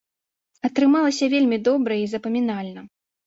Атрымалася 0.69 1.25
вельмі 1.35 1.57
добра 1.69 1.99
і 2.05 2.09
запамінальна. 2.17 2.81